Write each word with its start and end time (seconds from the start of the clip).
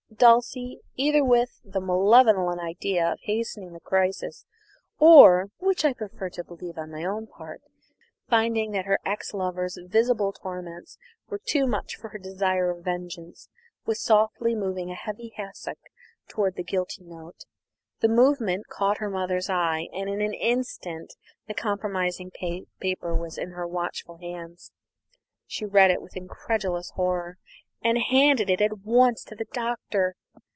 Dulcie, 0.13 0.81
either 0.97 1.23
with 1.25 1.59
the 1.65 1.79
malevolent 1.81 2.61
idea 2.61 3.13
of 3.13 3.19
hastening 3.23 3.73
the 3.73 3.79
crisis, 3.79 4.45
or 4.99 5.47
(which 5.57 5.83
I 5.83 5.93
prefer 5.93 6.29
to 6.31 6.43
believe 6.43 6.75
for 6.75 6.85
my 6.85 7.03
own 7.03 7.25
part) 7.25 7.61
finding 8.29 8.69
that 8.73 8.85
her 8.85 8.99
ex 9.03 9.33
lover's 9.33 9.79
visible 9.83 10.31
torments 10.31 10.99
were 11.29 11.39
too 11.39 11.65
much 11.65 11.95
for 11.95 12.09
her 12.09 12.19
desire 12.19 12.69
of 12.69 12.83
vengeance, 12.83 13.49
was 13.87 13.99
softly 13.99 14.53
moving 14.53 14.91
a 14.91 14.95
heavy 14.95 15.33
hassock 15.37 15.79
towards 16.27 16.55
the 16.55 16.63
guilty 16.63 17.03
note. 17.03 17.45
The 18.01 18.09
movement 18.09 18.67
caught 18.67 18.99
her 18.99 19.09
mother's 19.09 19.49
eye, 19.49 19.87
and 19.91 20.07
in 20.07 20.21
an 20.21 20.33
instant 20.35 21.15
the 21.47 21.55
compromising 21.55 22.29
paper 22.79 23.15
was 23.15 23.39
in 23.39 23.51
her 23.51 23.65
watchful 23.67 24.17
hands. 24.17 24.71
She 25.47 25.65
read 25.65 25.89
it 25.89 26.01
with 26.01 26.15
incredulous 26.15 26.91
horror, 26.91 27.37
and 27.83 27.97
handed 27.97 28.47
it 28.47 28.61
at 28.61 28.81
once 28.85 29.23
to 29.23 29.33
the 29.33 29.45
Doctor. 29.53 30.15